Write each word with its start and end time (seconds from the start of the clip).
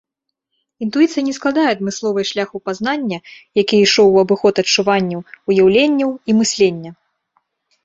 Інтуіцыя 0.85 1.23
не 1.27 1.33
складае 1.37 1.65
адмысловай 1.73 2.25
шляху 2.31 2.57
пазнання, 2.71 3.17
які 3.61 3.75
ішоў 3.83 4.07
у 4.15 4.19
абыход 4.25 4.53
адчуванняў, 4.65 5.19
уяўленняў 5.53 6.09
і 6.29 6.39
мыслення. 6.41 6.91